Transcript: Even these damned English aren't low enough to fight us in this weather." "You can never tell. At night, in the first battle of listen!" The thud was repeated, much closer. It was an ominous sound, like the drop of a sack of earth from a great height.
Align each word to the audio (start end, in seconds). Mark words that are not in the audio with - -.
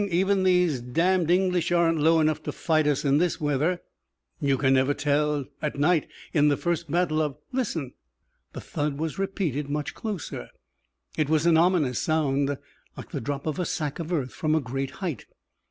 Even 0.09 0.41
these 0.41 0.81
damned 0.81 1.29
English 1.29 1.71
aren't 1.71 1.99
low 1.99 2.19
enough 2.19 2.41
to 2.41 2.51
fight 2.51 2.87
us 2.87 3.05
in 3.05 3.19
this 3.19 3.39
weather." 3.39 3.83
"You 4.39 4.57
can 4.57 4.73
never 4.73 4.95
tell. 4.95 5.45
At 5.61 5.77
night, 5.77 6.07
in 6.33 6.47
the 6.47 6.57
first 6.57 6.89
battle 6.89 7.21
of 7.21 7.37
listen!" 7.51 7.93
The 8.53 8.61
thud 8.61 8.97
was 8.97 9.19
repeated, 9.19 9.69
much 9.69 9.93
closer. 9.93 10.47
It 11.19 11.29
was 11.29 11.45
an 11.45 11.55
ominous 11.55 11.99
sound, 11.99 12.57
like 12.97 13.11
the 13.11 13.21
drop 13.21 13.45
of 13.45 13.59
a 13.59 13.65
sack 13.65 13.99
of 13.99 14.11
earth 14.11 14.33
from 14.33 14.55
a 14.55 14.59
great 14.59 14.89
height. 15.05 15.27